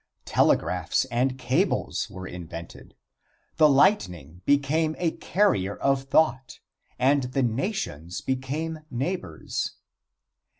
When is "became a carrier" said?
4.45-5.75